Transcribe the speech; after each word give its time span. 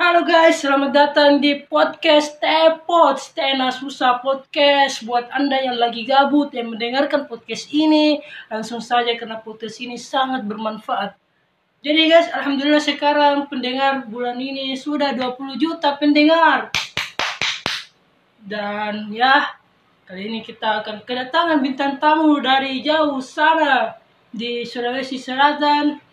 Halo 0.00 0.24
guys, 0.24 0.64
selamat 0.64 0.96
datang 0.96 1.44
di 1.44 1.60
podcast 1.60 2.40
Tepot 2.40 3.20
Stena 3.20 3.68
Susah 3.68 4.16
Podcast. 4.24 5.04
Buat 5.04 5.28
anda 5.28 5.60
yang 5.60 5.76
lagi 5.76 6.08
gabut 6.08 6.56
yang 6.56 6.72
mendengarkan 6.72 7.28
podcast 7.28 7.68
ini 7.68 8.24
Langsung 8.48 8.80
saja 8.80 9.12
karena 9.20 9.44
podcast 9.44 9.76
ini 9.84 10.00
sangat 10.00 10.48
bermanfaat. 10.48 11.20
Jadi 11.84 12.08
guys, 12.08 12.32
Alhamdulillah 12.32 12.80
sekarang 12.80 13.44
pendengar 13.52 14.08
bulan 14.08 14.40
ini 14.40 14.72
sudah 14.72 15.12
20 15.12 15.60
juta 15.60 16.00
pendengar. 16.00 16.72
Dan 18.40 19.12
ya, 19.12 19.52
kali 20.08 20.32
ini 20.32 20.40
kita 20.40 20.80
akan 20.80 21.04
kedatangan 21.04 21.60
bintang 21.60 22.00
tamu 22.00 22.40
dari 22.40 22.80
jauh 22.80 23.20
sana 23.20 24.00
Di 24.32 24.64
Sulawesi 24.64 25.20
Selatan 25.20 26.05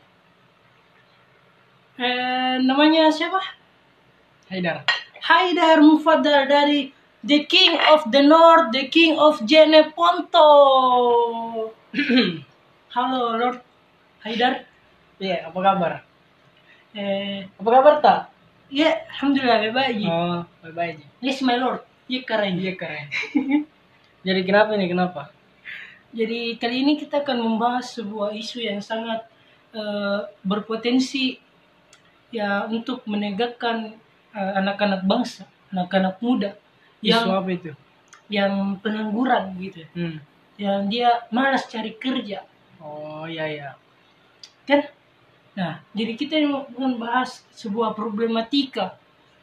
eh, 1.99 2.55
Namanya 2.61 3.09
siapa? 3.13 3.39
Haidar. 4.49 4.85
Haidar 5.23 5.79
Mufaddal 5.79 6.45
dari 6.49 6.91
The 7.23 7.47
King 7.47 7.79
of 7.95 8.11
the 8.11 8.21
North, 8.21 8.75
The 8.75 8.91
King 8.91 9.15
of 9.15 9.39
Jeneponto. 9.47 10.49
Halo 12.93 13.21
Lord 13.39 13.57
Haidar. 14.21 14.67
Iya, 15.17 15.49
apa 15.49 15.59
kabar? 15.63 15.93
Eh, 16.93 17.47
Apa 17.57 17.69
kabar 17.69 17.95
tak? 18.03 18.19
ya 18.73 18.89
alhamdulillah 19.13 19.69
baik. 19.69 20.09
Oh, 20.09 20.41
baik 20.73 20.97
aja. 20.97 21.05
Yes 21.21 21.45
my 21.45 21.57
Lord. 21.61 21.85
Ya 22.09 22.25
keren. 22.25 22.57
Iya 22.57 22.73
keren. 22.73 23.05
Jadi 24.27 24.41
kenapa 24.45 24.73
nih 24.73 24.89
kenapa? 24.89 25.29
Jadi 26.13 26.57
kali 26.57 26.85
ini 26.85 26.93
kita 26.97 27.21
akan 27.21 27.37
membahas 27.41 27.97
sebuah 27.97 28.33
isu 28.33 28.61
yang 28.65 28.81
sangat 28.81 29.25
eh, 29.73 30.19
berpotensi 30.41 31.37
ya 32.33 32.65
untuk 32.65 33.05
menegakkan 33.05 33.93
eh, 34.33 34.53
anak-anak 34.57 35.05
bangsa, 35.05 35.45
anak-anak 35.69 36.17
muda 36.17 36.57
Isu 36.99 37.13
yang 37.13 37.25
apa 37.29 37.49
itu? 37.53 37.71
yang 38.33 38.53
pengangguran 38.81 39.53
gitu. 39.61 39.85
Hmm. 39.93 40.17
Yang 40.57 40.79
dia 40.89 41.09
malas 41.29 41.69
cari 41.69 41.93
kerja. 41.95 42.41
Oh 42.81 43.23
iya 43.29 43.45
iya. 43.47 43.69
kan 44.63 44.79
nah 45.53 45.83
jadi 45.93 46.15
kita 46.17 46.33
ini 46.39 46.47
mau 46.49 46.65
membahas 46.71 47.43
sebuah 47.53 47.93
problematika 47.93 48.95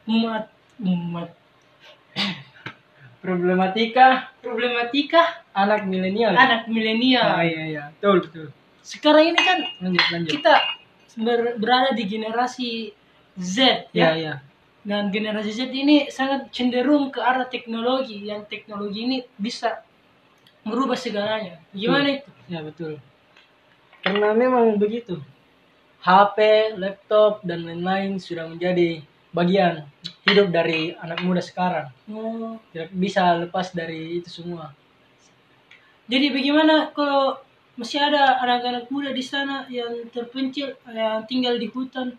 umat 0.03 0.49
umat 0.81 1.29
Problematika 3.21 4.33
problematika 4.41 5.45
anak 5.53 5.85
milenial. 5.85 6.33
anak 6.33 6.65
Oh 6.65 6.73
milenial 6.73 7.37
iya 7.45 7.63
iya. 7.69 7.83
Betul 8.01 8.25
betul. 8.25 8.47
sekarang 8.81 9.29
ini 9.29 9.39
kan 9.39 9.59
Lanjut 9.77 10.05
lanjut. 10.09 10.31
kita 10.33 10.53
ber- 11.17 11.57
berada 11.57 11.91
di 11.91 12.03
generasi 12.05 12.69
Z 13.35 13.89
Iya 13.91 13.95
ya 13.95 14.09
iya. 14.15 14.33
dan 14.83 15.07
generasi 15.09 15.51
Z 15.51 15.71
ini 15.71 16.09
sangat 16.09 16.51
cenderung 16.51 17.09
ke 17.09 17.19
arah 17.19 17.47
teknologi 17.47 18.21
yang 18.27 18.43
teknologi 18.45 18.99
ini 19.07 19.17
bisa 19.35 19.81
merubah 20.61 20.95
segalanya 20.95 21.57
gimana 21.73 22.21
itu 22.21 22.29
Ya 22.51 22.59
betul. 22.59 22.99
Karena 24.03 24.35
memang 24.35 24.75
begitu. 24.75 25.21
HP, 26.01 26.37
laptop 26.75 27.39
dan 27.45 27.63
lain-lain 27.63 28.17
sudah 28.17 28.49
menjadi 28.49 28.99
bagian 29.31 29.85
hidup 30.27 30.51
dari 30.51 30.91
anak 30.97 31.21
muda 31.23 31.39
sekarang. 31.39 31.87
oh, 32.11 32.59
Tidak 32.73 32.91
bisa 32.91 33.37
lepas 33.39 33.71
dari 33.71 34.19
itu 34.19 34.27
semua. 34.27 34.73
Jadi 36.11 36.27
bagaimana 36.33 36.91
kalau 36.91 37.39
masih 37.75 37.99
ada 38.03 38.37
anak-anak 38.39 38.91
muda 38.91 39.09
di 39.11 39.23
sana 39.23 39.63
yang 39.71 40.05
terpencil, 40.11 40.75
yang 40.91 41.23
tinggal 41.25 41.55
di 41.57 41.67
hutan, 41.71 42.15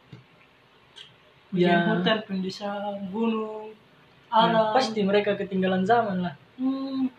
Ya. 1.52 1.68
Bagian 1.84 2.00
hutan, 2.00 2.18
pendesaan, 2.24 3.12
gunung, 3.12 3.76
Ya, 4.32 4.48
alam, 4.48 4.72
pasti 4.72 5.04
mereka 5.04 5.36
ketinggalan 5.36 5.84
zaman 5.84 6.24
lah. 6.24 6.34
Hmm. 6.56 7.12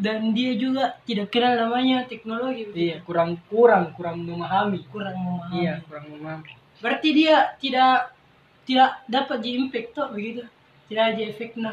dan 0.00 0.32
dia 0.32 0.56
juga 0.56 0.96
tidak 1.04 1.28
kenal 1.28 1.60
namanya 1.60 2.08
teknologi, 2.08 2.64
Iya, 2.72 3.04
kurang 3.04 3.36
kurang 3.52 3.92
kurang 3.92 4.24
memahami. 4.24 4.80
kurang 4.88 5.12
memahami. 5.12 5.60
Iya, 5.60 5.74
kurang 5.84 6.08
memahami. 6.08 6.56
Berarti 6.80 7.08
dia 7.12 7.52
tidak 7.60 8.16
tidak 8.64 9.04
dapat 9.04 9.38
di 9.44 9.60
impact 9.60 9.92
tuh 9.92 10.08
begitu, 10.08 10.40
tidak 10.88 11.04
ada 11.04 11.20
efeknya. 11.20 11.72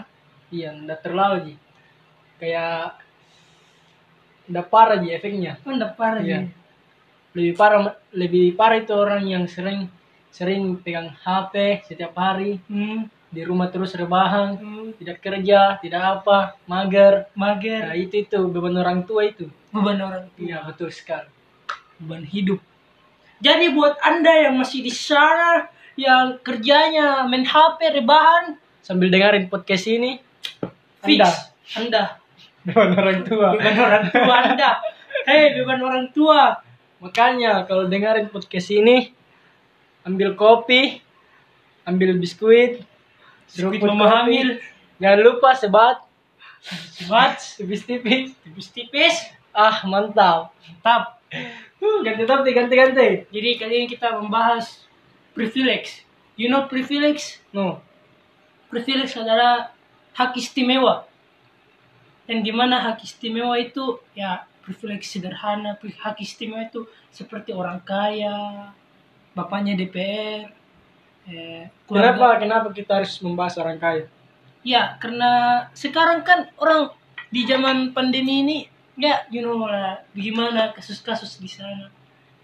Iya, 0.52 0.76
nggak 0.76 1.00
terlalu 1.08 1.38
ji. 1.40 1.56
Kayak 2.36 3.00
udah 4.48 4.64
parah 4.64 4.98
ji 4.98 5.12
efeknya. 5.12 5.60
Tidak 5.60 5.94
parah 5.94 6.20
Iya. 6.20 6.48
dia. 6.48 6.56
Lebih 7.34 7.54
parah 7.54 7.80
lebih 8.12 8.46
parah 8.54 8.78
itu 8.78 8.92
orang 8.92 9.24
yang 9.24 9.44
sering 9.46 9.88
sering 10.30 10.78
pegang 10.78 11.10
HP 11.18 11.84
setiap 11.84 12.14
hari 12.14 12.62
Hmm. 12.66 13.10
di 13.28 13.42
rumah 13.42 13.68
terus 13.68 13.92
rebahan, 13.92 14.56
Hmm. 14.56 14.90
tidak 14.96 15.20
kerja, 15.20 15.76
tidak 15.78 16.00
apa, 16.22 16.56
mager. 16.64 17.28
Mager, 17.34 17.84
Nah, 17.86 17.98
itu 17.98 18.24
itu 18.24 18.40
beban 18.48 18.74
orang 18.74 19.04
tua 19.04 19.26
itu. 19.26 19.50
beban 19.68 20.00
orang 20.00 20.26
tua. 20.32 20.40
Iya, 20.40 20.58
betul 20.64 20.90
sekali. 20.90 21.28
beban 21.98 22.22
hidup. 22.24 22.62
Jadi 23.38 23.70
buat 23.70 23.98
anda 24.00 24.30
yang 24.30 24.56
masih 24.56 24.82
di 24.82 24.90
sana, 24.90 25.66
yang 25.94 26.38
kerjanya 26.40 27.26
main 27.26 27.42
HP 27.42 27.90
rebahan, 27.92 28.58
Sambil 28.82 29.10
dengerin 29.10 29.50
podcast 29.50 29.84
ini, 29.86 30.22
fix 31.02 31.20
Anda. 31.20 31.30
anda, 31.76 32.04
beban 32.68 32.92
orang 32.94 33.20
tua. 33.24 33.56
beban 33.56 33.78
orang 33.80 34.06
tua 34.12 34.36
anda. 34.44 34.72
Hei 35.24 35.56
beban 35.56 35.80
orang 35.82 36.08
tua, 36.12 36.60
Makanya 36.98 37.62
kalau 37.70 37.86
dengerin 37.86 38.26
podcast 38.34 38.74
ini, 38.74 39.14
ambil 40.02 40.34
kopi, 40.34 40.98
ambil 41.86 42.18
biskuit, 42.18 42.82
Biskuit. 43.48 43.80
Hamil. 43.80 44.58
Jangan 44.98 45.20
lupa 45.22 45.54
sebat, 45.54 46.02
sebat, 46.92 47.38
tipis-tipis. 47.56 48.34
tipis-tipis, 48.42 49.16
Ah, 49.54 49.86
mantap. 49.86 50.54
tap. 50.82 51.22
Huh, 51.78 52.02
ganti 52.02 52.26
ganti 52.26 52.50
ganti 52.54 52.74
ganti. 52.74 53.08
Jadi 53.30 53.50
kali 53.62 53.74
ini 53.82 53.88
kita 53.90 54.18
membahas 54.18 54.82
privilege. 55.38 56.02
You 56.34 56.50
know 56.50 56.66
privilege? 56.66 57.42
No. 57.54 57.82
Privilege 58.74 59.14
adalah 59.18 59.70
hak 60.14 60.34
istimewa. 60.38 61.06
Dan 62.28 62.44
gimana 62.44 62.84
hak 62.84 63.02
istimewa 63.08 63.56
itu 63.56 64.04
ya 64.12 64.44
privilege 64.60 65.08
sederhana, 65.08 65.80
hak 65.80 66.20
istimewa 66.20 66.68
itu 66.68 66.84
seperti 67.08 67.56
orang 67.56 67.80
kaya, 67.88 68.70
bapaknya 69.32 69.80
DPR, 69.80 70.52
eh, 71.32 71.72
keluarga- 71.88 72.20
Kenapa 72.20 72.28
kenapa 72.44 72.68
kita 72.76 72.92
harus 73.00 73.16
membahas 73.24 73.56
orang 73.64 73.80
kaya? 73.80 74.06
Ya, 74.68 75.00
karena 75.00 75.64
sekarang 75.72 76.28
kan 76.28 76.52
orang 76.60 76.92
di 77.32 77.48
zaman 77.48 77.96
pandemi 77.96 78.44
ini 78.44 78.58
ya 78.98 79.24
you 79.30 79.46
know 79.46 79.56
lah 79.64 80.02
bagaimana 80.12 80.74
kasus-kasus 80.74 81.38
di 81.38 81.48
sana 81.48 81.88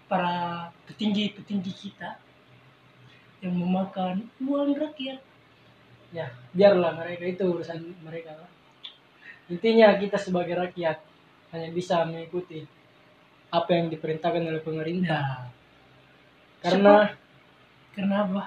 para 0.06 0.70
petinggi-petinggi 0.86 1.72
kita 1.74 2.16
yang 3.42 3.58
memakan 3.58 4.30
uang 4.40 4.72
rakyat. 4.78 5.20
Ya, 6.14 6.30
biarlah 6.54 6.94
mereka 6.94 7.26
itu 7.26 7.42
urusan 7.42 7.82
mereka. 8.06 8.32
lah. 8.38 8.53
Intinya 9.48 9.92
kita 10.00 10.16
sebagai 10.16 10.56
rakyat 10.56 10.96
hanya 11.52 11.68
bisa 11.70 12.02
mengikuti 12.08 12.64
apa 13.52 13.70
yang 13.70 13.86
diperintahkan 13.92 14.42
oleh 14.42 14.62
pemerintah. 14.64 15.46
Karena 16.64 17.12
Karena 17.94 18.16
apa? 18.26 18.44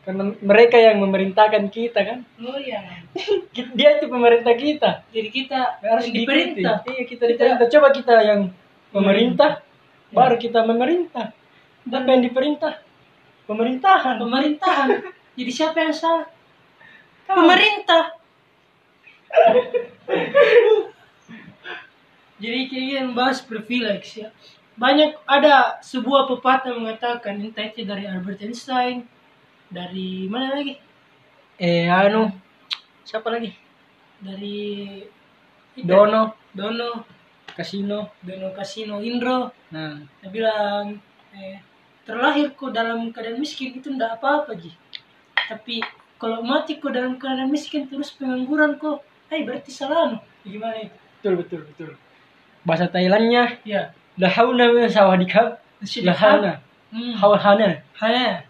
karena 0.00 0.32
mereka 0.40 0.80
yang 0.80 0.96
memerintahkan 1.04 1.68
kita 1.68 2.00
kan. 2.02 2.18
Oh 2.40 2.56
ya. 2.56 2.80
Dia 3.78 4.00
itu 4.00 4.08
pemerintah 4.08 4.56
kita. 4.56 4.90
Jadi 5.12 5.28
kita 5.28 5.76
harus 5.84 6.08
diperintah. 6.08 6.82
Iya, 6.88 7.02
kita 7.04 7.24
diperintah. 7.28 7.66
Coba 7.68 7.88
kita 7.92 8.14
yang 8.24 8.40
pemerintah, 8.90 9.60
Ya. 10.10 10.16
baru 10.16 10.36
kita 10.40 10.66
memerintah. 10.66 11.30
Apa 11.86 12.08
yang 12.10 12.24
diperintah? 12.26 12.82
Pemerintahan. 13.46 14.16
Pemerintahan. 14.18 14.88
Jadi 15.38 15.50
siapa 15.52 15.78
yang 15.78 15.94
salah? 15.94 16.26
Pemerintah. 17.30 18.19
Jadi 22.40 22.60
kita 22.72 23.04
membahas 23.04 23.44
privilege 23.44 24.24
ya. 24.24 24.32
Banyak 24.80 25.28
ada 25.28 25.76
sebuah 25.84 26.24
pepatah 26.24 26.72
mengatakan 26.72 27.36
entah 27.36 27.68
itu 27.68 27.84
dari 27.84 28.08
Albert 28.08 28.40
Einstein, 28.40 29.04
dari 29.68 30.24
mana 30.24 30.56
lagi? 30.56 30.80
Eh, 31.60 31.84
anu, 31.84 32.32
siapa 33.04 33.28
lagi? 33.28 33.52
Dari 34.24 35.04
Dono, 35.76 36.32
Dono, 36.56 37.04
Kasino. 37.52 38.16
Dono 38.24 38.56
Kasino 38.56 39.04
Indro. 39.04 39.52
Nah, 39.68 40.00
Dia 40.24 40.28
bilang 40.32 40.96
eh, 41.36 41.60
terlahir 42.08 42.56
kok 42.56 42.72
dalam 42.72 43.12
keadaan 43.12 43.36
miskin 43.36 43.76
itu 43.76 43.92
ndak 43.92 44.16
apa-apa 44.16 44.56
Ji. 44.56 44.72
Tapi 45.36 45.84
kalau 46.16 46.40
mati 46.40 46.80
kok 46.80 46.96
dalam 46.96 47.20
keadaan 47.20 47.52
miskin 47.52 47.84
terus 47.84 48.16
pengangguran 48.16 48.80
kok, 48.80 49.04
eh 49.30 49.40
berarti 49.46 49.70
salah 49.70 50.12
no. 50.12 50.18
Gimana 50.42 50.76
itu? 50.80 50.96
betul 51.20 51.34
betul 51.44 51.60
betul. 51.68 51.90
Bahasa 52.64 52.88
Thailandnya 52.88 53.60
Ya, 53.62 53.92
Lahauna 54.16 54.72
min 54.72 54.88
sawadikab. 54.88 55.60
sudah 55.84 56.12
Lahauna. 56.12 56.52
Hmm. 56.90 57.14
Hawalhana. 57.16 57.80
Hanya. 58.00 58.42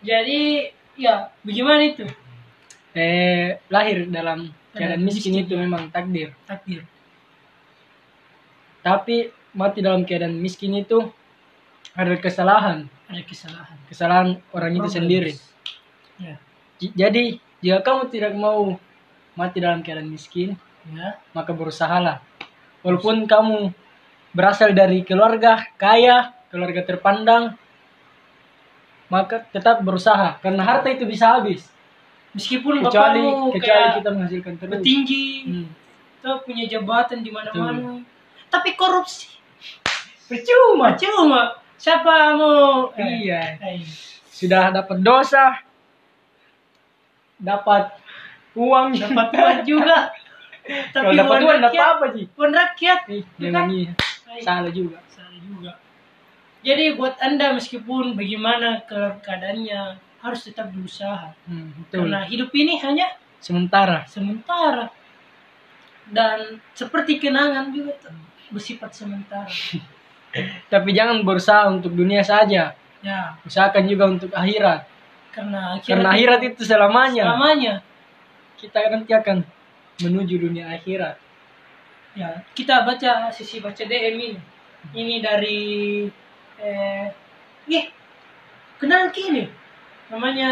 Jadi 0.00 0.70
ya 0.94 1.30
bagaimana 1.42 1.82
itu 1.84 2.06
Eh, 2.96 3.60
lahir 3.70 4.10
dalam 4.10 4.50
keadaan 4.74 5.04
miskin 5.04 5.38
itu 5.38 5.54
memang 5.54 5.86
takdir. 5.92 6.34
takdir? 6.48 6.82
Tapi 8.82 9.30
mati 9.54 9.78
dalam 9.84 10.02
keadaan 10.02 10.34
miskin 10.34 10.74
itu 10.74 11.06
adalah 11.94 12.18
kesalahan. 12.18 12.78
Ada 13.06 13.22
kesalahan. 13.22 13.76
Kesalahan 13.86 14.28
orang 14.50 14.72
itu 14.74 14.80
Problems. 14.82 14.96
sendiri. 14.96 15.32
Ya. 16.18 16.34
Jadi, 16.78 17.38
jika 17.58 17.78
kamu 17.82 18.02
tidak 18.10 18.32
mau 18.34 18.74
mati 19.38 19.62
dalam 19.62 19.80
keadaan 19.80 20.10
miskin, 20.10 20.58
Ya. 20.88 21.14
maka 21.30 21.54
berusahalah. 21.54 22.18
Walaupun 22.82 23.22
kamu 23.24 23.70
berasal 24.30 24.74
dari 24.74 25.02
keluarga 25.02 25.62
kaya, 25.76 26.34
keluarga 26.50 26.82
terpandang, 26.82 27.54
maka 29.06 29.46
tetap 29.48 29.78
berusaha. 29.80 30.36
Karena 30.38 30.60
harta 30.60 30.90
itu 30.90 31.06
bisa 31.06 31.38
habis. 31.38 31.70
Meskipun 32.34 32.82
Kecuali, 32.82 33.24
bapakmu 33.24 33.46
kecuali 33.54 33.62
kayak 33.64 33.94
kita 33.96 34.08
menghasilkan 34.10 34.54
terus. 34.58 34.72
petinggi, 34.74 35.26
Hmm. 35.46 35.68
atau 36.18 36.34
punya 36.42 36.64
jabatan 36.66 37.18
di 37.22 37.30
mana-mana, 37.30 38.02
tapi 38.48 38.74
korupsi. 38.74 39.38
Percuma. 40.28 40.92
Cuma 40.92 41.40
siapa 41.74 42.36
mau? 42.36 42.92
eh, 42.92 43.24
Iya. 43.24 43.42
eh, 43.62 43.80
Sudah 44.28 44.70
dapat 44.70 45.00
dosa, 45.00 45.56
dapat 47.38 47.90
uang, 48.58 48.88
dapat 48.98 49.28
uang 49.32 49.58
juga. 49.62 50.10
Kalau 50.94 51.14
dapat 51.14 51.38
uang 51.40 51.58
dapat 51.62 51.78
apa 51.80 52.06
sih? 52.12 52.26
Uang 52.34 52.52
rakyat. 52.52 53.00
Eh, 53.08 53.22
jangan 53.38 53.66
iya. 53.70 53.92
Salah 54.42 54.68
juga. 54.68 54.98
salah 55.08 55.38
juga. 55.38 55.72
Jadi 56.60 56.84
buat 56.92 57.14
anda 57.18 57.54
meskipun 57.54 58.12
bagaimana 58.12 58.82
ke- 58.82 59.22
keadaannya 59.22 59.96
harus 60.18 60.40
tetap 60.42 60.68
berusaha. 60.68 61.32
Hmm, 61.46 61.70
betul. 61.72 62.04
Karena 62.04 62.26
hidup 62.26 62.50
ini 62.52 62.76
hanya 62.82 63.14
Sementara. 63.38 64.02
sementara 64.04 64.90
dan 66.10 66.58
seperti 66.74 67.16
kenangan 67.16 67.70
juga 67.70 67.94
bersifat 68.50 68.90
sementara. 68.92 69.48
Tapi 70.72 70.90
jangan 70.92 71.24
berusaha 71.24 71.70
untuk 71.70 71.94
dunia 71.94 72.20
saja. 72.20 72.76
Ya, 72.98 73.38
Usahakan 73.46 73.86
juga 73.86 74.04
untuk 74.10 74.30
akhirat. 74.34 74.84
karena 75.30 75.78
akhirat, 75.78 75.86
Karena 75.86 76.08
akhirat 76.10 76.40
itu 76.44 76.62
selamanya. 76.66 77.24
selamanya. 77.30 77.74
Kita 78.58 78.90
nanti 78.90 79.14
akan 79.14 79.46
menuju 80.02 80.34
dunia 80.42 80.74
akhirat. 80.74 81.14
Ya, 82.18 82.42
kita 82.58 82.82
baca 82.82 83.30
sisi 83.30 83.62
baca 83.62 83.78
DM 83.78 84.16
ini. 84.18 84.40
Ini 84.94 85.14
dari 85.22 85.62
eh 86.58 87.06
ih, 87.70 87.86
kenal 88.82 89.14
kini. 89.14 89.46
Namanya 90.10 90.50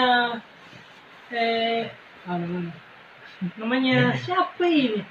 eh 1.35 1.91
Amin. 2.31 2.71
namanya 3.59 4.15
siapa 4.15 4.63
ini? 4.67 5.03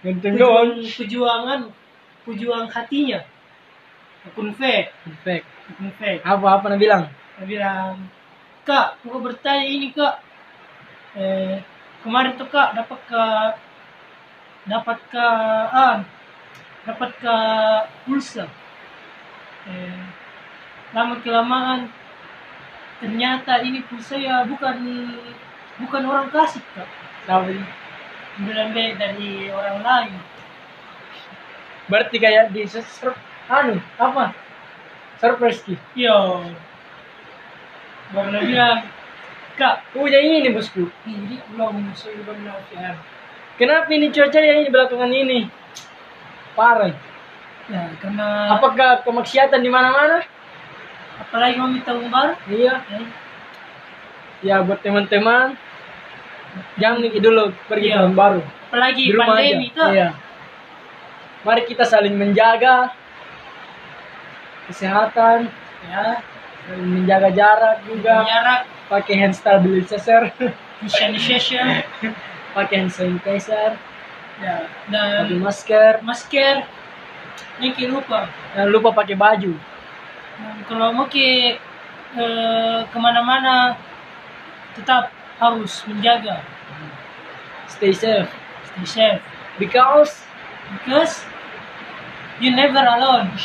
Ganteng 0.00 0.40
pejuangan, 0.80 1.68
pejuang 2.24 2.66
hatinya. 2.72 3.20
Akun 4.24 4.52
fake, 4.52 4.92
Perfect. 5.04 5.44
akun 5.68 5.92
fake. 5.96 6.20
Apa 6.24 6.46
apa 6.60 6.64
nak 6.72 6.80
bilang? 6.80 7.04
Dia 7.40 7.44
bilang, 7.48 8.08
Kak, 8.68 9.00
mau 9.08 9.20
bertanya 9.24 9.64
ini 9.64 9.88
kak. 9.96 10.20
Eh, 11.16 11.56
kemarin 12.02 12.36
tuh 12.36 12.48
kak 12.48 12.76
dapat 12.76 13.00
ke 13.08 13.24
dapat 14.68 14.98
ke 15.08 15.26
ah, 15.72 16.04
dapat 16.84 17.10
ke 17.20 17.36
pulsa. 18.04 18.48
Eh, 19.68 20.00
lama 20.96 21.20
kelamaan 21.20 21.92
ternyata 23.00 23.60
ini 23.64 23.84
pulsa 23.84 24.16
ya 24.16 24.44
bukan 24.44 24.76
bukan 25.80 26.02
orang 26.04 26.28
kasih 26.32 26.64
kak. 26.76 26.88
Sih? 27.28 27.62
Bilang 28.40 28.72
dari 28.72 29.52
orang 29.52 29.80
lain. 29.84 30.14
Berarti 31.90 32.16
kayak 32.22 32.54
di 32.54 32.64
sur 32.70 33.12
anu 33.50 33.82
apa? 33.98 34.30
Surprise 35.18 35.60
ki. 35.66 35.74
Yo. 35.98 36.46
Baru 38.10 38.30
dia 38.34 38.42
bilang, 38.42 38.78
Kak, 39.60 39.92
Oh 39.92 40.08
yang 40.08 40.24
ini 40.24 40.48
bosku. 40.48 40.88
ini 41.04 41.36
belum. 41.52 41.92
Kenapa 43.60 43.92
ini 43.92 44.08
cuaca 44.08 44.40
yang 44.40 44.64
ini 44.64 44.72
belakangan 44.72 45.12
ini? 45.12 45.44
Parah. 46.56 46.96
Ya, 47.68 47.92
karena 48.00 48.56
Apakah 48.56 49.04
kemaksiatan 49.04 49.60
di 49.60 49.68
mana-mana? 49.68 50.24
apalagi 51.20 51.60
mau 51.60 51.68
minta 51.68 51.92
baru 51.92 52.32
Iya. 52.48 52.80
ya, 52.88 53.00
Ya 54.40 54.56
buat 54.64 54.80
teman-teman 54.80 55.52
jangan 56.80 57.04
nih 57.04 57.20
dulu 57.20 57.52
pergi 57.68 57.92
Iya. 57.92 57.96
tahun 58.00 58.14
baru. 58.16 58.40
apalagi 58.40 59.02
Di 59.04 59.12
rumah 59.12 59.26
pandemi 59.28 59.68
aja. 59.68 59.76
tuh 59.76 59.88
Iya. 59.92 60.08
Mari 61.44 61.62
kita 61.68 61.84
saling 61.84 62.16
menjaga 62.16 62.96
kesehatan, 64.66 65.52
ya 65.92 66.24
saling 66.64 66.88
menjaga 66.88 67.28
jarak 67.30 67.76
juga. 67.84 68.24
jarak 68.24 68.60
Pakai 68.90 69.14
hand 69.22 69.38
stabilizer, 69.38 70.34
sanitizer. 70.90 71.86
Pakai 72.58 72.82
hand 72.82 72.90
sanitizer, 72.90 73.78
ya 74.42 74.66
pakai 74.66 74.90
dan 74.90 75.38
masker. 75.38 76.02
masker. 76.02 76.66
Ini 77.62 77.70
ki 77.76 77.86
lupa. 77.86 78.26
Jangan 78.56 78.68
lupa 78.74 78.90
pakai 78.90 79.14
baju. 79.14 79.54
Dan 80.40 80.56
kalau 80.66 80.90
mau 80.90 81.06
ke 81.06 81.54
eh, 82.18 82.78
ke 82.90 82.98
mana-mana 82.98 83.78
tetap 84.74 85.14
harus 85.38 85.86
menjaga. 85.86 86.42
Stay 87.70 87.94
safe. 87.94 88.26
Stay 88.74 88.86
safe. 88.88 89.22
Because 89.60 90.26
because 90.74 91.22
you 92.42 92.50
never 92.50 92.82
alone. 92.82 93.30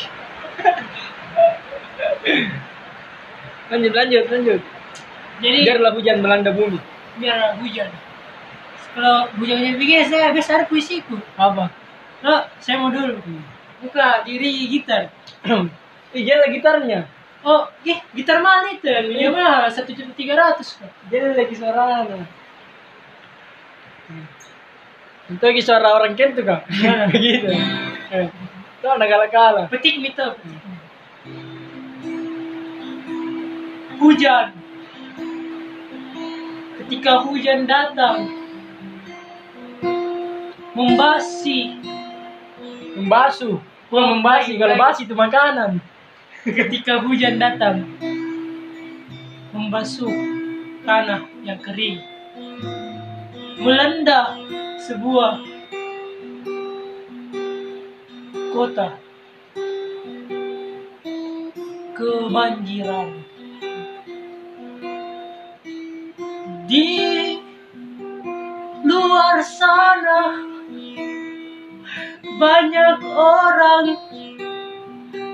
Lanjut 3.65 3.93
lanjut 3.97 4.25
lanjut. 4.29 4.61
Jadi 5.37 5.59
Biarlah 5.65 5.91
hujan 5.93 6.17
melanda 6.19 6.51
bumi. 6.51 6.79
biar 7.15 7.55
hujan 7.59 7.89
kalau 8.95 9.27
hujannya 9.35 9.75
begini 9.75 10.03
saya 10.03 10.31
habis 10.31 10.47
ada 10.47 10.63
puisiku 10.63 11.19
Apa? 11.35 11.67
Loh, 12.21 12.41
saya 12.57 12.79
mau 12.79 12.89
dulu 12.89 13.19
buka 13.79 14.23
diri 14.23 14.67
gitar 14.69 15.11
Ih, 16.15 16.21
gila 16.21 16.47
gitarnya. 16.47 17.03
oh 17.43 17.67
eh 17.83 17.99
gitar 18.11 18.39
mahal 18.39 18.71
itu 18.71 18.87
yang 18.87 19.31
mahal 19.31 19.67
satu 19.67 19.91
juta 19.91 20.09
tiga 20.11 20.33
ratus 20.33 20.79
Dia 21.07 21.27
lagi 21.29 21.51
suara 21.51 22.01
apa? 22.01 22.23
Itu 25.27 25.41
lagi 25.41 25.59
suara 25.59 25.89
orang 25.91 26.13
Kent 26.13 26.37
tuh 26.37 26.45
kak. 26.45 26.61
Begitu. 27.11 27.49
Eh, 28.13 28.29
Itu 28.77 28.85
anak 28.85 29.07
kalah-kalah. 29.09 29.65
petik 29.67 29.97
mito 29.97 30.37
hujan 33.97 34.51
ketika 36.85 37.25
hujan 37.25 37.65
datang 37.65 38.29
membasi 40.77 41.81
Membasuh. 42.95 43.59
Bukan 43.91 44.05
membasi. 44.17 44.55
Kalau 44.55 44.79
basi 44.79 45.03
itu 45.03 45.11
makanan. 45.11 45.83
ketika 46.45 47.01
hujan 47.01 47.41
datang 47.41 47.89
membasuh 49.49 50.13
tanah 50.85 51.25
yang 51.41 51.57
kering 51.57 51.97
melanda 53.57 54.37
sebuah 54.77 55.41
kota 58.53 59.01
kebanjiran 61.97 63.25
di 66.65 67.37
luar 68.85 69.41
sana. 69.45 70.41
Banyak 72.35 72.99
orang 73.15 73.95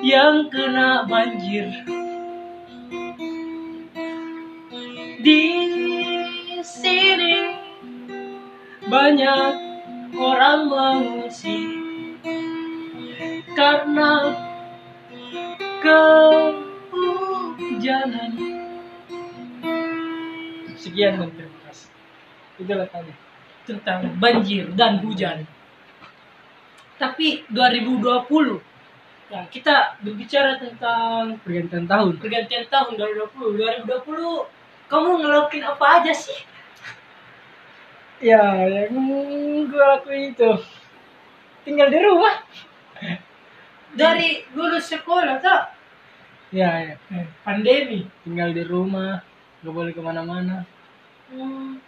yang 0.05 0.53
kena 0.53 1.09
banjir. 1.09 1.81
Di 5.21 5.45
sini 6.61 7.57
banyak 8.85 9.53
orang 10.13 10.69
mengungsi 10.69 11.73
karena 13.57 14.37
kehujanan 15.81 16.61
Sekian 20.81 21.21
dan 21.21 21.29
terima 21.29 21.59
kasih. 21.69 21.89
Itulah 22.57 22.89
tadi. 22.89 23.13
tentang 23.61 24.17
banjir 24.17 24.73
dan 24.73 24.97
hujan. 25.05 25.45
Tapi 26.97 27.45
2020 27.53 28.57
Ya, 29.31 29.47
kita 29.47 29.95
berbicara 30.03 30.59
tentang 30.59 31.39
pergantian 31.39 31.87
tahun. 31.87 32.19
pergantian 32.19 32.67
tahun 32.67 32.99
2020. 32.99 33.87
2020 33.87 34.43
kamu 34.91 35.09
ngelakuin 35.23 35.63
apa 35.63 35.85
aja 36.03 36.11
sih? 36.11 36.35
Ya, 38.19 38.43
yang 38.67 38.91
gue 39.71 39.79
lakuin 39.79 40.35
itu 40.35 40.51
tinggal 41.63 41.87
di 41.87 41.99
rumah. 42.03 42.43
Dari 43.95 44.43
lulus 44.51 44.91
sekolah 44.91 45.39
tak? 45.39 45.79
Ya, 46.51 46.91
ya. 46.91 46.95
Pandemi. 47.47 48.11
tinggal 48.27 48.51
di 48.51 48.67
rumah, 48.67 49.23
gak 49.61 49.73
boleh 49.73 49.93
ke 49.93 50.01
mana-mana. 50.01 50.65
Hmm, 51.31 51.79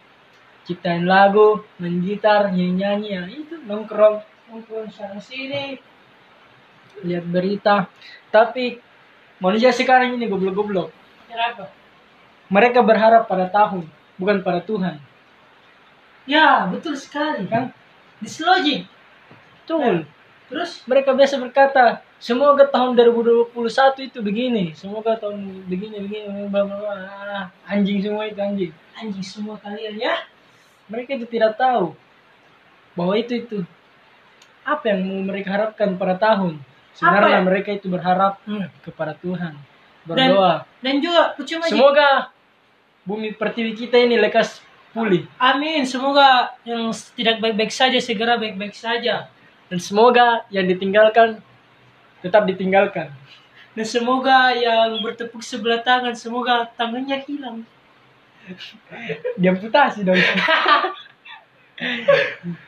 Ciptain 0.63 1.03
lagu, 1.03 1.59
main 1.75 1.99
gitar, 1.99 2.53
nyanyi-nyanyi 2.55 3.07
ya 3.11 3.23
itu 3.27 3.59
nongkrong, 3.67 4.23
ngumpul 4.47 4.87
sana 4.87 5.19
sini. 5.19 5.75
lihat 7.03 7.25
berita. 7.27 7.89
Tapi 8.31 8.79
manusia 9.41 9.73
sekarang 9.73 10.15
ini 10.15 10.29
goblok-goblok. 10.29 10.93
Kenapa? 11.27 11.67
Mereka 12.47 12.79
berharap 12.85 13.25
pada 13.25 13.49
tahun, 13.49 13.89
bukan 14.15 14.45
pada 14.45 14.61
Tuhan. 14.61 15.01
Ya, 16.29 16.69
betul 16.71 16.95
sekali. 16.95 17.43
Kan? 17.49 17.73
Dislodging. 18.23 18.87
Betul. 19.63 20.07
Terus 20.47 20.85
Mereka 20.85 21.11
biasa 21.17 21.41
berkata, 21.41 22.05
semoga 22.23 22.63
tahun 22.65 22.95
2021 22.95 23.51
itu 23.99 24.19
begini, 24.23 24.71
semoga 24.71 25.19
tahun 25.19 25.67
begini 25.67 25.99
begini 25.99 26.47
bla 26.47 26.63
bla 26.63 26.79
bla. 26.79 26.95
Ah, 26.95 27.45
Anjing 27.67 27.99
semua 27.99 28.23
itu 28.23 28.39
anjing. 28.39 28.71
anjing 28.95 29.25
semua 29.25 29.59
kalian 29.59 29.99
ya. 29.99 30.15
Mereka 30.87 31.19
itu 31.19 31.27
tidak 31.27 31.59
tahu 31.59 31.91
bahwa 32.93 33.13
itu 33.13 33.33
itu 33.37 33.57
apa 34.63 34.87
yang 34.87 35.03
mau 35.03 35.19
mereka 35.27 35.51
harapkan 35.51 35.99
pada 35.99 36.15
tahun. 36.15 36.63
Sebenarnya 36.93 37.41
ya? 37.41 37.43
mereka 37.43 37.69
itu 37.73 37.89
berharap 37.89 38.37
Hmm. 38.45 38.69
kepada 38.79 39.17
Tuhan, 39.17 39.57
berdoa. 40.05 40.63
Dan 40.79 41.01
juga 41.01 41.33
percuma 41.33 41.65
Ji. 41.65 41.73
Semoga 41.73 42.29
bumi 43.03 43.33
pertiwi 43.33 43.73
kita 43.73 43.97
ini 43.97 44.15
lekas 44.15 44.61
pulih 44.93 45.25
Amin. 45.35 45.83
Semoga 45.83 46.53
yang 46.63 46.87
tidak 47.17 47.41
baik-baik 47.41 47.73
saja 47.73 47.97
segera 47.99 48.37
baik-baik 48.37 48.71
saja. 48.71 49.27
dan 49.67 49.81
semoga 49.81 50.45
yang 50.47 50.69
ditinggalkan 50.69 51.41
tetap 52.23 52.47
ditinggalkan. 52.47 53.11
Dan 53.73 53.85
semoga 53.85 54.53
yang 54.55 55.01
bertepuk 55.03 55.43
sebelah 55.43 55.81
tangan 55.83 56.13
semoga 56.15 56.69
tangannya 56.73 57.19
hilang. 57.27 57.65
Diamputasi 59.35 60.05
dong. 60.05 60.17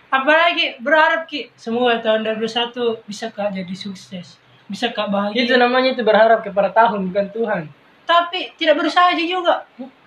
Apalagi 0.10 0.82
berharap 0.82 1.28
Ki 1.30 1.52
semoga 1.54 2.02
tahun 2.02 2.26
2021 2.40 3.06
bisa 3.06 3.30
Kak 3.30 3.54
jadi 3.54 3.76
sukses. 3.76 4.40
Bisa 4.66 4.90
Kak 4.90 5.14
bahagia. 5.14 5.46
itu 5.46 5.54
namanya 5.56 5.94
itu 5.94 6.02
berharap 6.02 6.42
kepada 6.42 6.74
tahun 6.74 7.12
bukan 7.14 7.28
Tuhan. 7.30 7.64
Tapi 8.06 8.54
tidak 8.58 8.82
berusaha 8.82 9.14
aja 9.14 9.24
juga. 9.24 9.66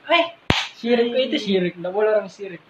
Eh, 0.09 0.35
Syirik 0.79 1.11
itu 1.11 1.37
syirik, 1.43 1.75
tidak 1.75 1.91
boleh 1.91 2.15
orang 2.15 2.31
syirik. 2.31 2.63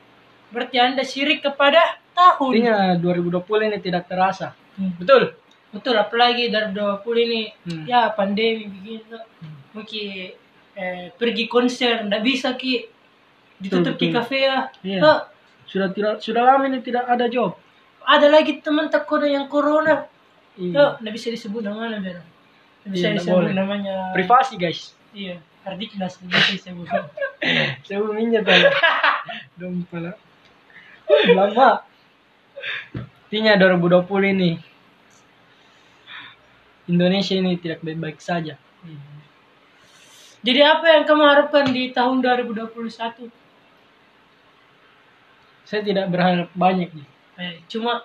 berarti 0.49 0.80
Anda 0.80 1.04
syirik 1.04 1.44
kepada 1.44 2.00
tahun. 2.16 2.50
Artinya 2.56 2.76
2020 2.97 3.68
ini 3.68 3.78
tidak 3.85 4.08
terasa. 4.08 4.56
Hmm. 4.80 4.97
Betul. 4.97 5.37
Betul, 5.68 5.94
apalagi 5.94 6.48
dari 6.48 6.72
20 6.72 7.04
ini 7.20 7.42
Hmm. 7.64 7.84
ya 7.84 8.08
pandemi 8.10 8.64
begitu. 8.66 9.16
Mungkin 9.72 10.32
eh, 10.75 11.10
pergi 11.12 11.44
konser 11.46 12.06
nggak 12.06 12.22
bisa 12.22 12.54
ki 12.54 12.87
ditutup 13.58 13.98
Betul, 13.98 14.02
di 14.02 14.08
kafe 14.10 14.38
ya. 14.40 14.58
Iya. 14.80 15.00
Hah, 15.02 15.20
Sudah 15.68 15.92
tidak 15.92 16.18
sudah 16.18 16.42
lama 16.42 16.64
ini 16.64 16.80
tidak 16.80 17.04
ada 17.04 17.28
job. 17.28 17.52
ada 18.00 18.25
lagi 18.25 18.56
teman 18.58 18.88
terkoda 18.88 19.28
yang 19.28 19.44
corona. 19.46 20.08
Iya. 20.56 20.72
Tuh, 20.72 20.90
nggak 21.04 21.12
bisa 21.12 21.28
disebut 21.28 21.60
namanya 21.60 22.00
Bero. 22.00 22.22
Nggak 22.80 22.88
bisa 22.88 22.98
Iya, 22.98 23.08
nggak 23.10 23.20
disebut 23.20 23.42
boleh. 23.44 23.52
namanya. 23.52 23.94
Privasi 24.16 24.54
guys. 24.56 24.96
Iya, 25.12 25.37
Ardiknas 25.62 26.16
nggak 26.16 26.32
bisa 26.32 26.52
disebut. 26.56 26.88
Saya 27.84 27.98
mau 28.00 28.16
minyak 28.16 28.42
tadi. 28.42 28.64
Dong 29.56 29.84
pala. 29.84 30.16
Lama. 31.28 31.84
Artinya 32.96 33.52
2020 33.54 34.32
ini 34.32 34.50
Indonesia 36.88 37.37
ini 37.37 37.61
tidak 37.61 37.85
baik-baik 37.85 38.18
saja. 38.18 38.57
Jadi 40.38 40.61
apa 40.64 40.87
yang 40.97 41.04
kamu 41.04 41.25
harapkan 41.25 41.68
di 41.68 41.92
tahun 41.92 42.25
2021? 42.25 43.28
Saya 45.68 45.83
tidak 45.85 46.09
berharap 46.09 46.49
banyak 46.57 46.88
nih. 46.97 47.09
Eh, 47.38 47.54
cuma 47.68 48.02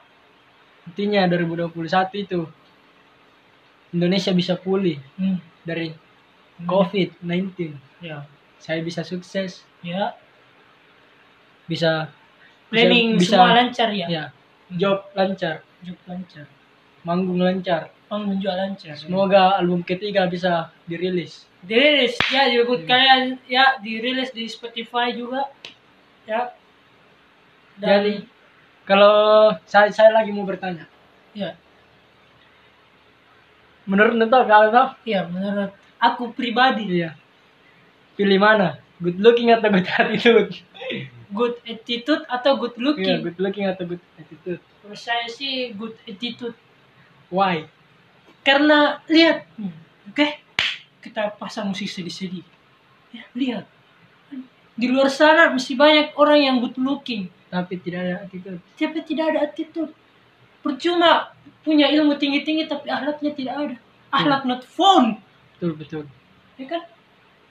Intinya 0.84 1.24
2021 1.32 2.28
itu 2.28 2.42
Indonesia 3.96 4.32
bisa 4.36 4.54
pulih 4.60 5.00
hmm, 5.16 5.38
dari 5.64 5.96
COVID-19. 6.68 7.72
ya, 8.04 8.28
Saya 8.60 8.84
bisa 8.84 9.06
sukses, 9.08 9.64
ya, 9.80 10.12
bisa 11.68 12.12
planning 12.68 13.16
bisa, 13.16 13.40
semua 13.40 13.56
lancar 13.56 13.90
ya. 13.96 14.08
ya, 14.12 14.24
job 14.76 15.08
lancar, 15.16 15.64
Job 15.84 16.00
lancar. 16.08 16.46
manggung 17.04 17.40
lancar. 17.40 17.92
Panggung 18.14 18.38
juga 18.38 18.54
lancar. 18.62 18.94
Semoga 18.94 19.58
album 19.58 19.82
ketiga 19.82 20.30
bisa 20.30 20.70
dirilis. 20.86 21.50
dirilis 21.66 22.14
ya 22.30 22.46
debut 22.46 22.86
kalian 22.86 23.42
ya 23.50 23.82
dirilis 23.82 24.30
di 24.30 24.46
Spotify 24.46 25.16
juga 25.18 25.50
ya 26.30 26.54
dan 27.82 27.90
Jadi 27.90 28.16
kalau 28.86 29.50
saya 29.66 29.90
saya 29.90 30.14
lagi 30.14 30.30
mau 30.30 30.46
bertanya, 30.46 30.86
ya 31.34 31.58
menurut 33.90 34.14
Neto 34.14 34.46
kalau 34.46 34.70
Neto, 34.70 34.86
ya 35.10 35.26
menurut 35.26 35.74
aku 35.98 36.36
pribadi 36.38 37.02
iya, 37.02 37.18
pilih 38.14 38.38
mana? 38.38 38.78
Good 39.02 39.18
looking 39.18 39.50
atau 39.50 39.74
good 39.74 39.90
attitude? 39.90 40.54
good 41.34 41.56
attitude 41.66 42.24
atau 42.30 42.62
good 42.62 42.78
Iya, 42.78 42.86
looking 42.86 43.18
good 43.26 43.40
looking 43.42 43.66
atau 43.66 43.84
good 43.90 44.04
attitude? 44.22 44.62
menurut 44.86 45.02
saya 45.02 45.26
sih 45.26 45.74
good 45.74 45.98
attitude 46.06 46.54
Why? 47.34 47.66
Karena 48.44 49.00
lihat. 49.08 49.48
Hmm, 49.56 49.74
oke? 50.12 50.28
Kita 51.00 51.36
pasang 51.36 51.72
musik 51.72 51.88
sedih-sedih. 51.88 52.44
Ya 53.12 53.24
lihat. 53.36 53.66
Di 54.74 54.90
luar 54.90 55.08
sana 55.08 55.54
masih 55.54 55.78
banyak 55.78 56.16
orang 56.16 56.40
yang 56.40 56.56
good 56.60 56.76
looking. 56.80 57.30
Tapi 57.48 57.78
tidak 57.78 58.00
ada 58.04 58.14
attitude. 58.26 58.60
tapi 58.74 59.00
tidak 59.06 59.26
ada 59.30 59.40
attitude. 59.46 59.92
Percuma 60.60 61.30
punya 61.62 61.92
ilmu 61.92 62.16
tinggi-tinggi 62.18 62.66
tapi 62.66 62.90
akhlaknya 62.90 63.32
tidak 63.36 63.56
ada. 63.56 63.76
Akhlak 64.10 64.42
not 64.44 64.62
found. 64.66 65.20
Betul 65.58 65.72
betul. 65.78 66.04
ya 66.58 66.66
kan? 66.70 66.84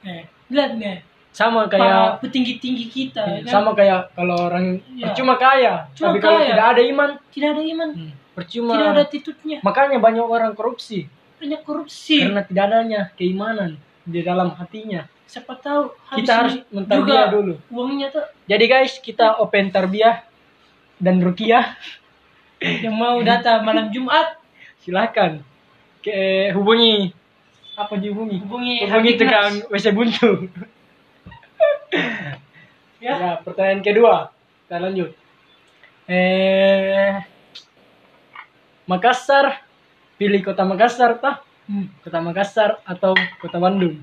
Eh 0.02 0.26
lihat 0.50 0.74
nih. 0.76 1.00
Sama 1.32 1.64
kayak 1.64 2.20
petinggi-tinggi 2.20 2.92
kita 2.92 3.24
ya 3.24 3.40
kan? 3.40 3.48
sama 3.48 3.70
kayak 3.72 4.12
kalau 4.12 4.36
orang 4.36 4.76
Iya. 4.92 5.08
percuma 5.16 5.40
kaya, 5.40 5.88
Cuma 5.96 6.12
tapi 6.12 6.18
kalau 6.20 6.38
kaya. 6.44 6.48
tidak 6.52 6.66
ada 6.76 6.82
iman, 6.84 7.10
tidak 7.32 7.48
ada 7.56 7.62
iman. 7.64 7.88
Hmm, 7.96 8.12
percuma. 8.32 8.74
tidak 8.76 8.90
ada 8.96 9.02
attitude-nya 9.04 9.58
Makanya 9.62 9.98
banyak 10.00 10.24
orang 10.24 10.52
korupsi 10.56 11.06
banyak 11.42 11.60
korupsi 11.66 12.22
karena 12.22 12.42
tidak 12.46 12.64
adanya 12.70 13.00
keimanan 13.18 13.74
di 14.06 14.22
dalam 14.22 14.54
hatinya. 14.54 15.06
siapa 15.26 15.58
tahu 15.58 15.90
Kita 16.18 16.32
harus 16.44 16.54
mentarbiah 16.70 17.30
dulu. 17.30 17.54
uangnya 17.70 18.10
tuh 18.10 18.26
Jadi 18.46 18.64
guys, 18.66 18.98
kita 18.98 19.38
open 19.40 19.70
tarbiyah 19.70 20.22
dan 21.02 21.18
rukiah. 21.18 21.74
yang 22.84 22.94
mau 22.94 23.18
data 23.26 23.58
malam 23.58 23.90
Jumat 23.90 24.38
Silahkan 24.82 25.42
ke 26.02 26.50
hubungi 26.54 27.10
apa 27.72 27.96
dihubungi? 27.96 28.38
hubungi 28.42 28.76
Hubungi 28.84 29.12
tukang 29.16 29.52
WC 29.72 29.86
buntu. 29.96 30.30
ya 33.02 33.14
Ya, 33.18 33.30
pertanyaan 33.42 33.82
kedua. 33.82 34.30
Kita 34.66 34.76
lanjut. 34.78 35.10
Eh, 36.06 37.16
Makassar, 38.86 39.62
pilih 40.18 40.42
kota 40.42 40.66
Makassar 40.66 41.18
tah? 41.22 41.40
Hmm. 41.70 41.86
Kota 42.02 42.18
Makassar 42.18 42.82
atau 42.82 43.14
kota 43.38 43.58
Bandung? 43.62 44.02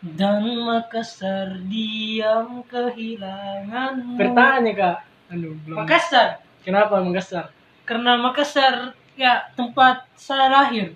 dan 0.00 0.40
Makassar 0.64 1.60
diam 1.68 2.64
kehilangan 2.64 4.16
Bertanya 4.16 4.72
kak. 4.72 4.98
Aduh, 5.28 5.52
belum. 5.60 5.76
Makassar 5.84 6.40
Kenapa 6.64 7.00
Makassar? 7.04 7.52
karena 7.84 8.16
Makassar 8.16 8.96
ya 9.18 9.50
tempat 9.58 10.06
saya 10.16 10.48
lahir 10.48 10.94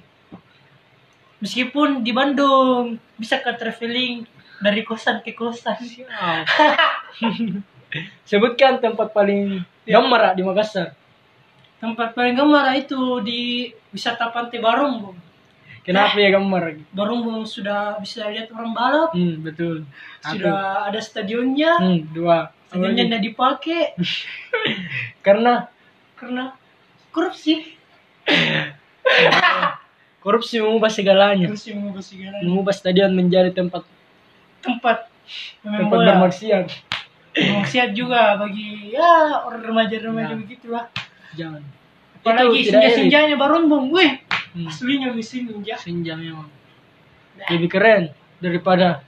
meskipun 1.42 2.00
di 2.00 2.14
Bandung 2.14 2.96
bisa 3.20 3.42
ke 3.42 3.50
traveling 3.58 4.24
dari 4.62 4.80
kosan 4.86 5.20
ke 5.20 5.36
kosan 5.36 5.76
Sebutkan 8.26 8.82
tempat 8.82 9.14
paling 9.14 9.62
gamar 9.86 10.34
di 10.34 10.42
Makassar. 10.42 10.98
Tempat 11.84 12.16
paling 12.16 12.32
gemar 12.32 12.72
itu 12.72 13.20
di 13.20 13.68
wisata 13.92 14.32
Pantai 14.32 14.56
Barongbong 14.58 15.20
Kenapa 15.84 16.16
ya 16.16 16.32
gambar? 16.32 16.80
Barongbong 16.96 17.44
sudah 17.44 18.00
bisa 18.00 18.24
lihat 18.32 18.48
orang 18.56 18.72
balap 18.72 19.12
Hmm, 19.12 19.44
betul. 19.44 19.84
Sudah 20.24 20.88
ada 20.88 20.96
stadionnya 20.96 21.76
Hmm, 21.76 22.08
dua. 22.08 22.48
stadionnya 22.64 23.04
tidak 23.04 23.20
dipakai 23.22 23.92
Karena 25.26 25.68
karena 26.16 26.56
korupsi 27.12 27.76
Korupsi 30.24 30.56
mengubah 30.56 30.88
segalanya. 30.88 31.52
Yang 31.52 31.76
mengubah 31.76 32.00
segalanya. 32.00 32.44
Mengubah 32.48 32.72
stadion 32.72 33.12
menjadi 33.12 33.52
tempat 33.52 33.84
Tempat 34.64 35.12
tempat 35.60 35.98
bermaksiat. 36.00 36.64
Maksiat 37.34 37.92
juga 37.92 38.40
bagi 38.40 38.88
ya 38.88 39.44
orang 39.44 39.60
remaja-remaja 39.60 40.32
Ya. 40.32 40.40
begitulah. 40.40 40.84
Jangan. 41.34 41.62
Apalagi 42.16 42.56
elit. 42.56 42.70
senja-senjanya 42.70 43.36
baron-bom. 43.36 43.90
Wih, 43.90 44.22
Hmm. 44.54 44.70
aslinya 44.70 45.10
mesin 45.10 45.44
ninja. 45.44 45.74
Senja 45.74 46.14
memang. 46.14 46.46
Lebih 47.50 47.68
keren 47.68 48.14
daripada 48.38 49.02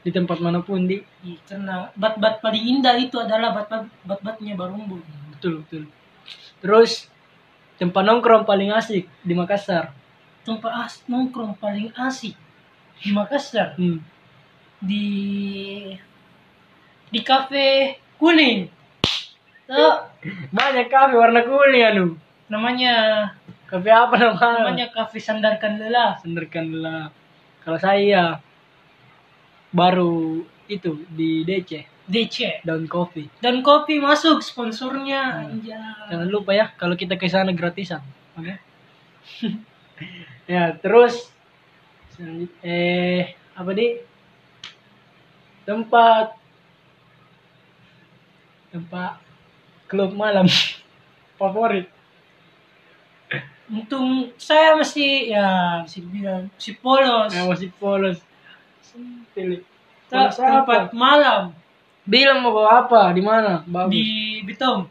di 0.00 0.12
tempat 0.12 0.36
mana 0.38 0.60
pun 0.60 0.84
di 0.84 1.00
Iya, 1.24 1.40
Karena 1.48 1.88
bat-bat 1.96 2.38
paling 2.38 2.60
indah 2.78 2.92
itu 2.94 3.16
adalah 3.16 3.50
bat-bat 3.50 3.88
bat-batnya 4.04 4.52
baron-bom. 4.54 5.00
betul 5.32 5.64
betul. 5.64 5.82
Terus 6.60 7.08
tempat 7.74 8.04
nongkrong 8.04 8.44
paling 8.44 8.68
asik 8.70 9.08
di 9.20 9.32
Makassar. 9.32 9.90
Tempat 10.44 10.72
as 10.84 11.00
nongkrong 11.04 11.56
paling 11.56 11.88
asik 11.96 12.36
di 13.00 13.10
Makassar 13.10 13.74
Hmm. 13.74 14.04
di 14.78 15.08
di 17.08 17.20
kafe 17.20 17.96
kuning. 18.16 18.68
Tuh, 19.64 19.96
Banyak 20.52 20.86
kafe 20.92 21.14
warna 21.16 21.40
kuning 21.44 21.84
anu. 21.84 22.06
namanya 22.52 22.92
Kafe 23.64 23.88
apa 23.88 24.14
namanya? 24.20 24.60
namanya 24.60 24.86
kafe 24.92 25.18
sandarkan 25.18 25.80
lelah. 25.80 26.20
Senderkanlah. 26.20 27.08
Kalau 27.64 27.78
saya 27.80 28.38
baru 29.72 30.44
itu 30.68 31.02
di 31.10 31.42
DC 31.42 31.82
DC 32.04 32.60
Daun 32.62 32.84
Coffee. 32.84 33.32
dan 33.40 33.64
kopi 33.64 33.96
masuk 33.96 34.44
sponsornya 34.44 35.48
anjay. 35.48 35.72
Jangan 36.12 36.28
lupa 36.28 36.52
ya 36.52 36.68
kalau 36.76 36.94
kita 36.94 37.16
ke 37.16 37.24
sana 37.26 37.50
gratisan. 37.56 38.04
Oke. 38.36 38.60
ya, 40.52 40.76
terus 40.76 41.32
eh 42.60 43.32
apa 43.56 43.70
di 43.72 43.98
tempat 45.64 46.36
tempat 48.70 49.16
klub 49.90 50.12
malam 50.16 50.46
favorit. 51.40 51.90
Untung 53.64 54.28
saya 54.36 54.76
masih 54.76 55.32
ya 55.32 55.80
masih 55.82 56.04
bilang 56.08 56.52
si 56.60 56.76
polos. 56.76 57.32
Nah, 57.32 57.48
masih 57.48 57.72
polos. 57.80 58.20
Pilih. 59.32 59.64
Polos 60.12 60.36
tempat 60.36 60.92
apa? 60.92 60.94
malam 60.94 61.42
Bilang 62.04 62.44
mau 62.44 62.52
bawa 62.52 62.84
apa? 62.84 63.16
Di 63.16 63.24
mana? 63.24 63.64
Bagus. 63.64 63.96
di 63.96 64.04
Bitom. 64.44 64.84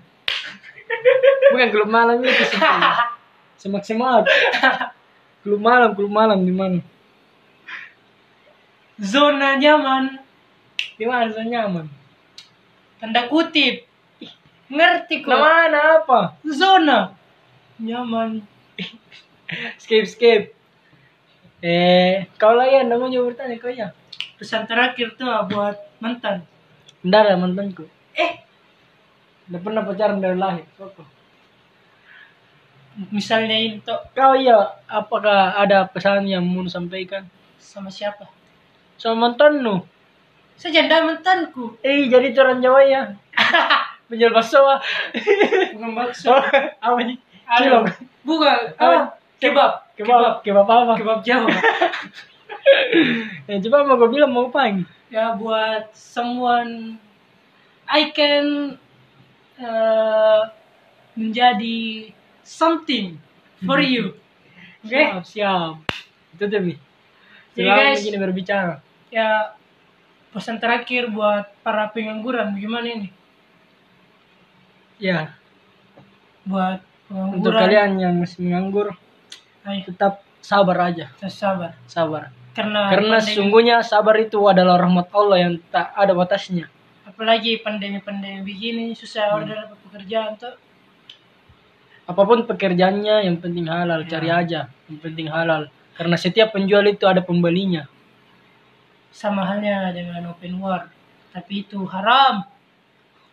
Bukan 1.54 1.70
klub 1.70 1.90
malam 1.90 2.18
itu. 2.26 2.46
Semak 3.62 3.86
semak. 3.86 4.26
klub 5.46 5.62
malam, 5.62 5.94
klub 5.94 6.10
malam 6.10 6.42
di 6.42 6.50
mana? 6.50 6.82
Zona 8.98 9.62
nyaman. 9.62 10.18
Di 10.98 11.06
mana 11.06 11.30
zona 11.30 11.48
nyaman? 11.48 11.86
Tanda 12.98 13.30
kutip. 13.30 13.86
Ngerti 14.74 15.22
kok. 15.22 15.38
Mana 15.38 16.02
apa? 16.02 16.20
Zona 16.50 17.14
nyaman. 17.78 18.42
Skip 19.82 20.06
skip. 20.10 20.42
Eh, 21.64 22.28
kau 22.36 22.58
lah 22.58 22.68
ya, 22.68 22.82
namanya 22.84 23.24
bertanya 23.24 23.56
kau 23.62 23.72
ya. 23.72 23.94
Pesan 24.36 24.68
terakhir 24.68 25.16
tuh 25.16 25.30
buat 25.48 25.78
mantan. 26.02 26.44
Bentar 27.06 27.30
ya 27.30 27.38
mantanku. 27.40 27.88
Eh, 28.18 28.44
Udah 29.48 29.60
pernah 29.60 29.84
pacaran 29.84 30.20
dari 30.24 30.36
lahir. 30.40 30.66
Koko. 30.80 31.04
misalnya 33.10 33.58
ini 33.58 33.82
tuh 33.82 33.98
Kau 34.14 34.38
iya, 34.38 34.70
apakah 34.86 35.58
ada 35.58 35.90
pesan 35.90 36.30
yang 36.30 36.46
mau 36.46 36.62
sampaikan? 36.70 37.26
sama 37.58 37.90
siapa? 37.90 38.30
Sama 39.02 39.28
mantanmu? 39.30 39.82
Saya 40.60 40.84
janda 40.84 41.02
mantanku. 41.02 41.80
Eh, 41.82 42.06
jadi 42.06 42.30
itu 42.30 42.40
orang 42.44 42.62
Jawa 42.62 42.82
ya. 42.86 43.02
Menjual 44.12 44.32
bakso 44.36 44.60
ah. 44.64 44.80
Bukan 45.74 45.92
bakso. 45.96 46.32
Oh, 46.32 46.42
apa? 46.82 47.00
Aduh. 47.00 47.18
Cilok. 47.60 47.84
Bukan. 48.24 48.60
Apa? 48.76 48.96
Ah, 48.96 49.06
kebab. 49.40 49.72
Kebab. 49.96 50.34
Kebab 50.42 50.68
apa? 50.68 50.94
Kebab 50.98 51.20
Jawa. 51.22 51.50
Ya, 53.48 53.60
coba 53.60 53.84
mau 53.84 54.00
gue 54.00 54.10
bilang 54.10 54.32
mau 54.32 54.48
apa 54.48 54.72
ini? 54.72 54.84
ya 55.14 55.38
buat 55.38 55.94
someone 55.94 56.98
I 57.86 58.10
can 58.10 58.80
uh, 59.62 60.50
menjadi 61.14 62.10
something 62.42 63.22
for 63.62 63.78
you. 63.78 64.18
Oke? 64.82 64.98
Siap, 64.98 65.22
siap. 65.28 65.74
Itu 66.34 66.50
Bi. 66.50 66.74
Jadi, 67.54 67.70
guys- 67.70 68.02
begini 68.02 68.18
berbicara. 68.18 68.82
Ya 69.14 69.54
pesan 70.34 70.58
terakhir 70.58 71.14
buat 71.14 71.54
para 71.62 71.86
pengangguran 71.94 72.58
bagaimana 72.58 72.88
ini? 72.90 73.10
Ya, 75.04 75.36
Buat 76.48 76.80
untuk 77.12 77.52
kalian 77.52 78.00
yang 78.00 78.16
masih 78.16 78.40
menganggur, 78.44 78.96
ayo 79.64 79.80
tetap 79.84 80.24
sabar 80.40 80.92
aja. 80.92 81.12
kita 81.12 81.28
sabar. 81.28 81.76
Sabar. 81.86 82.32
Karena 82.54 82.88
Karena 82.88 83.18
pandemi- 83.20 83.28
sesungguhnya 83.28 83.76
sabar 83.82 84.16
itu 84.18 84.40
adalah 84.46 84.80
rahmat 84.80 85.08
Allah 85.12 85.38
yang 85.42 85.54
tak 85.70 85.92
ada 85.94 86.14
batasnya. 86.14 86.72
apalagi 87.04 87.62
pandemi-pandemi 87.62 88.42
begini 88.42 88.96
susah 88.96 89.36
order 89.36 89.68
dapat 89.68 89.78
pekerjaan 89.86 90.34
tuh. 90.34 90.56
Apa 92.04 92.22
pun 92.24 92.44
pekerjaannya, 92.44 93.28
yang 93.30 93.38
penting 93.38 93.70
halal, 93.70 94.02
Ya. 94.02 94.10
cari 94.10 94.30
aja. 94.32 94.62
Yang 94.90 95.00
penting 95.00 95.28
halal. 95.30 95.70
Karena 95.94 96.16
setiap 96.18 96.52
penjual 96.52 96.82
itu 96.86 97.04
ada 97.06 97.20
pembelinya. 97.20 97.86
sama 99.14 99.46
halnya 99.46 99.94
dengan 99.94 100.26
open 100.26 100.58
war 100.58 100.90
tapi 101.30 101.62
itu 101.62 101.86
haram 101.86 102.42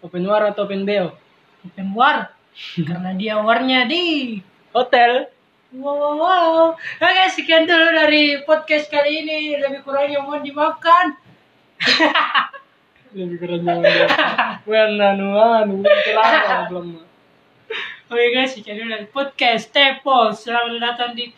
Open 0.04 0.28
war 0.28 0.44
atau 0.44 0.68
open 0.68 0.84
beo? 0.84 1.16
Open 1.62 1.88
war 1.92 2.30
karena 2.88 3.10
dia 3.14 3.34
warnya 3.40 3.84
di 3.86 4.38
Hotel. 4.70 5.26
wow 5.70 5.94
wow 5.94 6.14
wow 6.18 6.68
oke 6.74 7.22
sekian 7.30 7.66
dulu 7.66 7.90
dari 7.90 8.42
podcast 8.42 8.90
kali 8.90 9.22
ini 9.22 9.54
lebih 9.56 9.82
kurangnya 9.82 10.18
mohon 10.22 10.42
dimaafkan 10.42 11.14
Lebih 13.10 13.42
keren 13.42 13.66
jangan 13.66 13.82
dia. 13.82 14.06
Bukan 14.62 14.90
anu 14.94 15.34
anu 15.34 15.74
belum 16.70 16.86
oke 18.06 18.24
guys 18.30 18.54
sekian 18.54 18.78
dulu 18.78 18.88
dari 18.90 19.06
podcast 19.10 19.74
Tepol 19.74 20.30
selamat 20.30 20.78
datang 20.78 21.10
di 21.14 21.34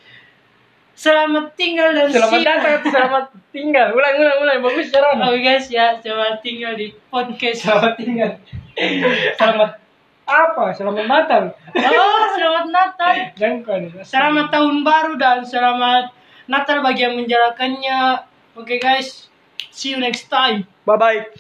selamat 0.93 1.57
tinggal 1.57 1.97
dan 1.97 2.13
Selamat 2.13 2.37
siang. 2.37 2.45
datang, 2.45 2.79
selamat 2.85 3.25
tinggal. 3.49 3.87
Ulang 3.97 4.15
ulang 4.21 4.39
ulang 4.45 4.59
bagus 4.61 4.93
cara. 4.93 5.17
oke 5.17 5.41
guys 5.41 5.67
ya 5.69 5.97
selamat 5.97 6.45
tinggal 6.45 6.77
di 6.77 6.93
podcast 7.09 7.65
Selamat 7.65 7.93
tinggal. 7.97 8.33
Selamat 9.41 9.82
apa? 10.33 10.65
Selamat 10.73 11.05
Natal. 11.05 11.43
oh 11.77 12.23
selamat 12.33 12.67
Natal 12.73 13.15
Jangan. 13.37 13.81
Selamat 14.01 14.47
tahun 14.49 14.77
baru 14.81 15.13
dan 15.21 15.45
selamat 15.45 16.17
Natal 16.49 16.81
bagi 16.81 17.05
yang 17.05 17.15
menjalankannya. 17.15 18.27
Oke 18.57 18.81
guys, 18.81 19.29
see 19.69 19.93
you 19.93 20.01
next 20.01 20.33
time. 20.33 20.65
Bye 20.89 20.99
bye. 20.99 21.21